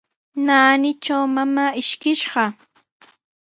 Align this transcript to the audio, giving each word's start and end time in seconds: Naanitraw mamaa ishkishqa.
Naanitraw 0.45 1.23
mamaa 1.35 1.75
ishkishqa. 1.81 2.45